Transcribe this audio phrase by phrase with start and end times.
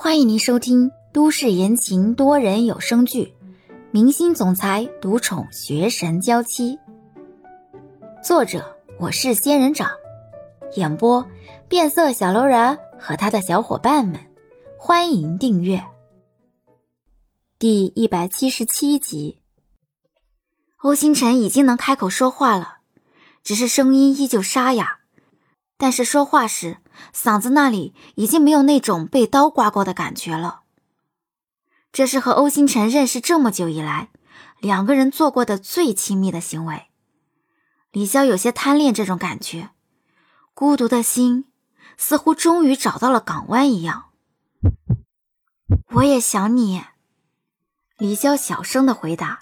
[0.00, 3.34] 欢迎您收听都市言情多人有声剧
[3.90, 6.76] 《明星总裁独宠学神娇妻》，
[8.22, 9.90] 作者我是仙人掌，
[10.76, 11.26] 演播
[11.68, 14.20] 变色小楼人和他的小伙伴们。
[14.78, 15.84] 欢迎订阅
[17.58, 19.42] 第一百七十七集。
[20.76, 22.78] 欧星辰已经能开口说话了，
[23.42, 25.00] 只是声音依旧沙哑，
[25.76, 26.76] 但是说话时。
[27.14, 30.62] 嗓子那里已经没有那种被刀刮过的感觉了。
[31.92, 34.10] 这是和欧星辰认识这么久以来，
[34.60, 36.86] 两个人做过的最亲密的行为。
[37.92, 39.70] 李潇有些贪恋这种感觉，
[40.54, 41.46] 孤独的心
[41.96, 44.10] 似乎终于找到了港湾一样。
[45.92, 46.82] 我也想你，
[47.96, 49.38] 李潇小声的回答。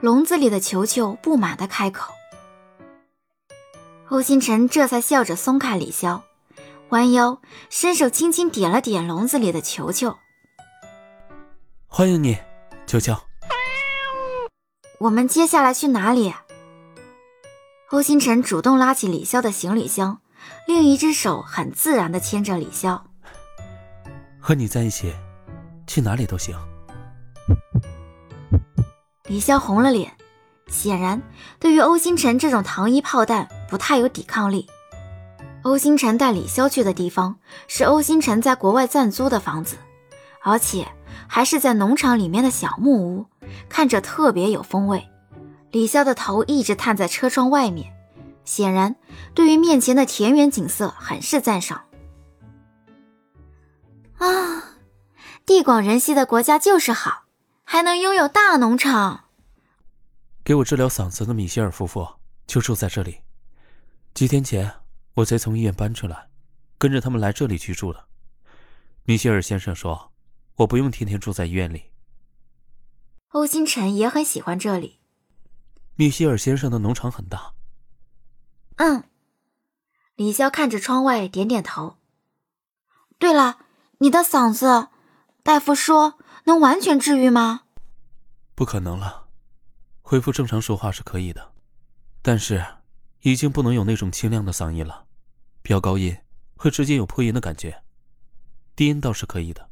[0.00, 2.12] 笼子里的球球不满的开口。
[4.08, 6.20] 欧星辰这才笑着松开李潇。
[6.92, 10.18] 弯腰，伸手轻轻点了点笼子里的球球。
[11.86, 12.36] 欢迎你，
[12.86, 13.16] 球球。
[14.98, 16.34] 我们接下来去哪里？
[17.92, 20.20] 欧星辰主动拉起李潇的行李箱，
[20.66, 23.00] 另一只手很自然的牵着李潇。
[24.38, 25.14] 和你在一起，
[25.86, 26.54] 去哪里都行。
[29.24, 30.14] 李潇红了脸，
[30.66, 31.22] 显然
[31.58, 34.68] 对于欧星辰这种糖衣炮弹不太有抵抗力。
[35.62, 37.36] 欧星辰带李潇去的地方
[37.68, 39.76] 是欧星辰在国外暂租的房子，
[40.42, 40.86] 而且
[41.28, 43.26] 还是在农场里面的小木屋，
[43.68, 45.08] 看着特别有风味。
[45.70, 47.94] 李潇的头一直探在车窗外面，
[48.44, 48.96] 显然
[49.34, 51.84] 对于面前的田园景色很是赞赏。
[54.18, 54.76] 啊，
[55.46, 57.22] 地广人稀的国家就是好，
[57.64, 59.26] 还能拥有大农场。
[60.44, 62.06] 给我治疗嗓子的米歇尔夫妇
[62.48, 63.20] 就住在这里，
[64.12, 64.81] 几天前。
[65.14, 66.30] 我才从医院搬出来，
[66.78, 68.06] 跟着他们来这里居住的。
[69.04, 70.10] 米歇尔先生说
[70.56, 71.90] ：“我不用天天住在医院里。”
[73.32, 75.00] 欧星辰也很喜欢这里。
[75.96, 77.52] 米歇尔先生的农场很大。
[78.76, 79.04] 嗯，
[80.16, 81.98] 李潇看着窗外，点点头。
[83.18, 83.58] 对了，
[83.98, 84.88] 你的嗓子，
[85.42, 87.64] 大夫说能完全治愈吗？
[88.54, 89.28] 不可能了，
[90.00, 91.52] 恢复正常说话是可以的，
[92.22, 92.64] 但是。
[93.24, 95.06] 已经不能有那种清亮的嗓音了，
[95.72, 96.14] 飙高音
[96.54, 97.82] 会直接有破音的感觉，
[98.76, 99.70] 低音倒是可以的。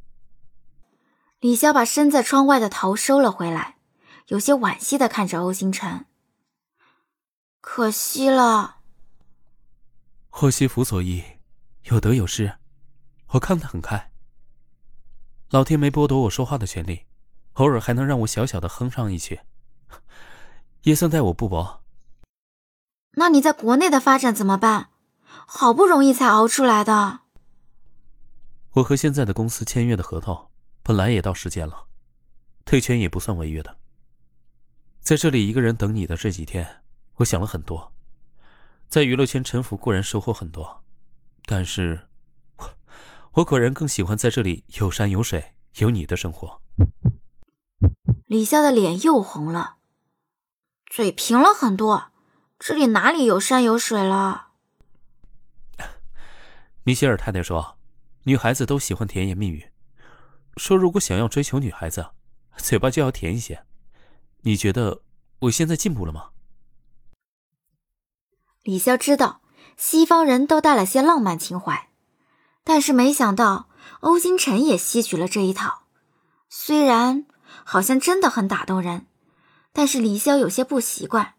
[1.39, 3.75] 李潇把身在窗外的头收了回来，
[4.25, 6.07] 有些惋惜的看着欧星辰。
[7.59, 8.77] 可惜了。
[10.29, 11.23] 祸兮福所依，
[11.83, 12.55] 有得有失，
[13.33, 14.11] 我看得很开。
[15.51, 17.05] 老天没剥夺我说话的权利，
[17.53, 19.41] 偶尔还能让我小小的哼上一曲，
[20.81, 21.83] 也算待我不薄。
[23.11, 24.90] 那你在国内的发展怎么办？
[25.45, 27.21] 好不容易才熬出来的。
[28.75, 30.49] 我和现在的公司签约的合同
[30.81, 31.85] 本来也到时间了，
[32.63, 33.77] 退圈也不算违约的。
[34.99, 36.83] 在这里一个人等你的这几天，
[37.15, 37.91] 我想了很多。
[38.87, 40.83] 在娱乐圈沉浮固然收获很多，
[41.45, 42.07] 但是，
[42.57, 42.69] 我
[43.33, 46.61] 我果然更喜欢在这里有山有水有你的生活。
[48.25, 49.77] 李潇的脸又红了，
[50.85, 52.11] 嘴平了很多。
[52.59, 54.50] 这里哪里有山有水了？
[56.91, 57.77] 米歇尔太太说，
[58.23, 59.71] 女孩子都喜欢甜言蜜语，
[60.57, 62.09] 说如果想要追求女孩子，
[62.57, 63.65] 嘴巴就要甜一些。
[64.41, 65.01] 你觉得
[65.39, 66.31] 我现在进步了吗？
[68.63, 69.39] 李潇知道
[69.77, 71.87] 西方人都带了些浪漫情怀，
[72.65, 73.69] 但是没想到
[74.01, 75.83] 欧星辰也吸取了这一套。
[76.49, 77.25] 虽然
[77.63, 79.07] 好像真的很打动人，
[79.71, 81.35] 但是李潇有些不习惯。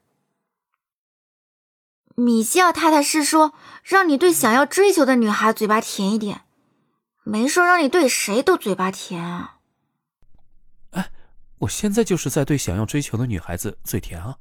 [2.14, 6.42] 米歇尔太太是说让你对想要追求的女孩嘴巴甜一点，
[7.24, 9.58] 没说让你对谁都嘴巴甜啊。
[10.90, 11.10] 哎，
[11.60, 14.38] 我现在就是在对想要追求的女孩子嘴甜啊。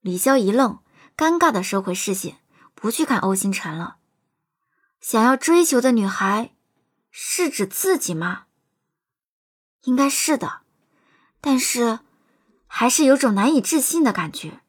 [0.00, 0.78] 李潇一愣，
[1.16, 2.38] 尴尬的收回视线，
[2.74, 3.96] 不去看欧星辰了。
[5.00, 6.54] 想要追求的女孩，
[7.10, 8.44] 是指自己吗？
[9.82, 10.60] 应该是的，
[11.40, 12.00] 但是
[12.66, 14.60] 还是有种难以置信的感觉。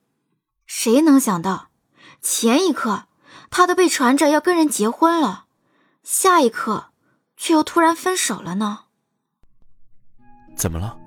[0.74, 1.68] 谁能想到，
[2.22, 3.04] 前一刻
[3.50, 5.44] 他都被传着要跟人结婚了，
[6.02, 6.86] 下一刻
[7.36, 8.80] 却又突然分手了呢？
[10.56, 10.98] 怎么了？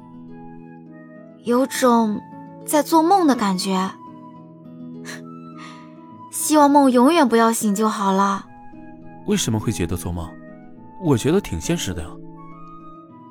[1.45, 2.21] 有种
[2.67, 3.93] 在做梦的感觉。
[6.31, 8.47] 希望梦永远不要醒就好了。
[9.27, 10.31] 为什么会觉得做梦？
[11.03, 12.09] 我觉得挺现实的呀。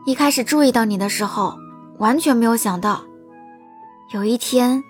[0.08, 1.56] 一开始注意到你的时候，
[2.00, 3.04] 完全没有想到，
[4.12, 4.84] 有一天。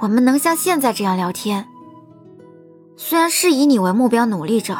[0.00, 1.66] 我们能像现在这样聊天，
[2.96, 4.76] 虽然是以你为目标努力着，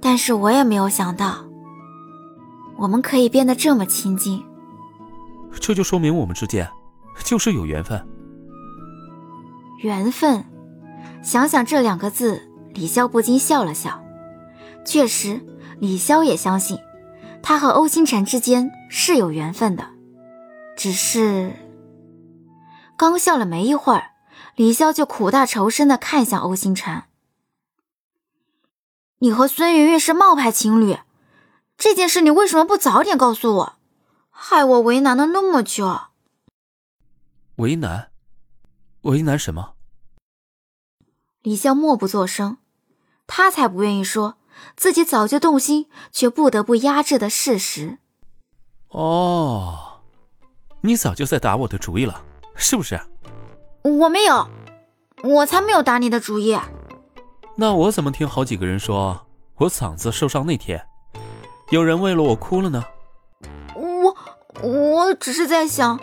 [0.00, 1.44] 但是我也没有想到，
[2.76, 4.42] 我们可以变得这么亲近。
[5.60, 6.68] 这就说明我们之间
[7.22, 8.04] 就是有缘分。
[9.82, 10.44] 缘分，
[11.22, 12.40] 想想这两个字，
[12.72, 14.02] 李潇不禁笑了笑。
[14.86, 15.40] 确实，
[15.78, 16.78] 李潇也相信，
[17.42, 19.84] 他和欧星辰之间是有缘分的。
[20.76, 21.52] 只是，
[22.96, 24.12] 刚笑了没一会儿，
[24.56, 27.04] 李潇就苦大仇深的看向欧星辰
[29.18, 30.98] ：“你和孙云云是冒牌情侣，
[31.76, 33.76] 这件事你为什么不早点告诉我？
[34.30, 36.02] 害我为难了那么久。”
[37.56, 38.10] 为难？
[39.02, 39.74] 为难什么？
[41.42, 42.58] 李潇默不作声，
[43.26, 44.38] 他才不愿意说
[44.76, 47.98] 自己早就动心却不得不压制的事实。
[48.88, 50.00] 哦，
[50.80, 53.00] 你早就在打我的主意了，是不是？
[53.82, 54.48] 我没有，
[55.22, 56.58] 我才没有打你的主意。
[57.56, 60.84] 那我怎么听好几个人说我嗓子受伤那天，
[61.70, 62.84] 有人为了我哭了呢？
[63.74, 64.16] 我
[64.62, 65.98] 我只是在想。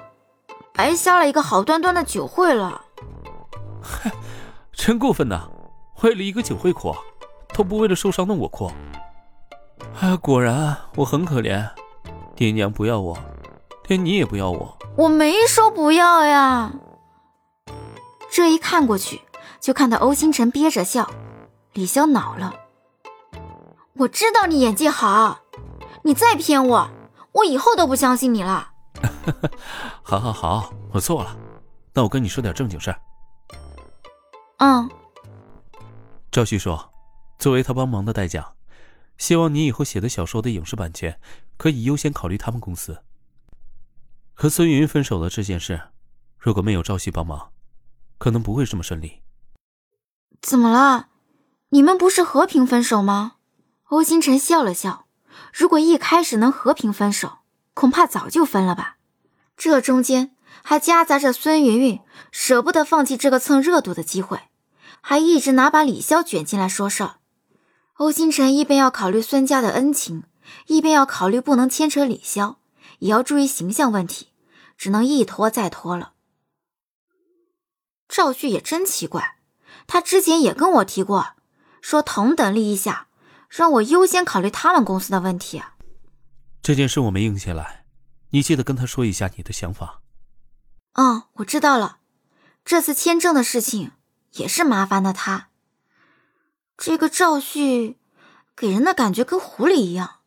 [0.74, 2.82] 白瞎了一个好端端的酒会了，
[3.84, 4.10] 嗨，
[4.72, 5.42] 真过分呐！
[6.02, 6.96] 为了一个酒会哭，
[7.54, 8.72] 都不为了受伤的我哭。
[10.00, 11.70] 哎，果然我很可怜，
[12.36, 13.18] 爹娘不要我，
[13.88, 14.76] 连你也不要我。
[14.98, 16.74] 我没说不要呀。
[18.30, 19.22] 这一看过去，
[19.60, 21.10] 就看到欧星辰憋着笑，
[21.74, 22.54] 李潇恼了。
[23.94, 25.40] 我知道你演技好，
[26.04, 26.90] 你再骗我，
[27.34, 28.72] 我以后都不相信你了。
[30.04, 31.38] 好，好，好，我错了。
[31.94, 33.02] 那我跟你说点正经事儿。
[34.58, 34.90] 嗯。
[36.32, 36.92] 赵旭说，
[37.38, 38.54] 作为他帮忙的代价，
[39.18, 41.20] 希望你以后写的小说的影视版权
[41.58, 43.04] 可以优先考虑他们公司。
[44.42, 45.80] 和孙云分手的这件事，
[46.40, 47.52] 如果没有赵旭帮忙，
[48.18, 49.22] 可能不会这么顺利。
[50.42, 51.10] 怎么了？
[51.70, 53.34] 你们不是和平分手吗？
[53.90, 55.06] 欧星辰笑了笑。
[55.54, 57.42] 如果一开始能和平分手，
[57.76, 58.98] 恐怕早就分了吧。
[59.56, 62.00] 这中间还夹杂着孙云云
[62.32, 64.40] 舍不得放弃这个蹭热度的机会，
[65.02, 67.18] 还一直拿把李潇卷进来说事儿。
[67.98, 70.24] 欧星辰一边要考虑孙家的恩情，
[70.66, 72.56] 一边要考虑不能牵扯李潇，
[73.02, 74.28] 也要注意形象问题，
[74.78, 76.14] 只能一拖再拖了。
[78.08, 79.40] 赵旭也真奇怪，
[79.88, 81.34] 他之前也跟我提过，
[81.82, 83.08] 说同等利益下，
[83.50, 85.76] 让我优先考虑他们公司的问题啊。
[86.62, 87.86] 这件事我没应下来。
[88.30, 90.02] 你记得跟他说一下你的想法。
[90.94, 91.98] 嗯，我知道了。
[92.64, 93.94] 这次签证的事情
[94.34, 95.50] 也是麻烦了他。
[96.78, 97.98] 这个赵旭
[98.56, 100.20] 给人的感觉跟狐狸一样，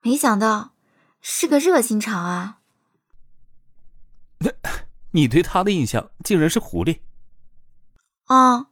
[0.00, 0.71] 没想到
[1.22, 2.58] 是个热心肠啊。
[5.12, 7.00] 你对他的印象竟然是狐狸？
[8.24, 8.66] 啊，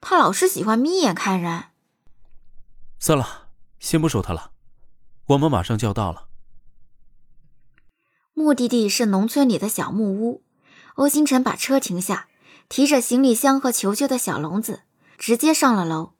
[0.00, 1.64] 他老是喜欢眯眼看人。
[2.98, 3.48] 算了，
[3.78, 4.52] 先不说他了。
[5.26, 6.28] 我们马上就要到了。
[8.32, 10.42] 目的地是农村里的小木屋。
[10.94, 12.28] 欧星辰把车停下，
[12.68, 14.82] 提着行李箱和球球的小笼子，
[15.18, 16.14] 直接上了楼。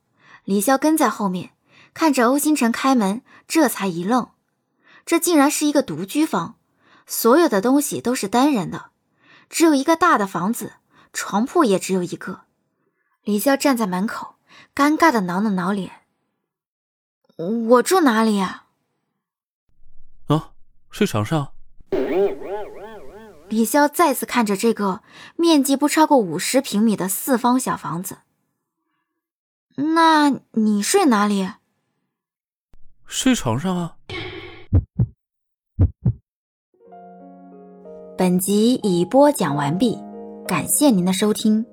[0.44, 1.54] 李潇跟在后面，
[1.94, 4.30] 看着欧星辰开门，这才一愣：
[5.04, 6.56] 这竟然是一个独居房，
[7.06, 8.90] 所有的东西都是单人的，
[9.48, 10.74] 只有一个大的房子，
[11.12, 12.42] 床铺也只有一个。
[13.22, 14.36] 李潇站在门口，
[14.74, 16.02] 尴尬的挠了挠脸
[17.36, 18.66] ：“我住哪里呀
[20.28, 20.52] ？”“啊，
[20.90, 21.52] 睡床上。”
[23.48, 25.02] 李潇再次看着这个
[25.34, 28.18] 面积不超过五十平米的四方小房子，
[29.74, 31.50] 那你睡哪里？
[33.06, 33.96] 睡床上啊。
[38.20, 39.96] 本集已播讲完毕，
[40.46, 41.64] 感谢您的收听。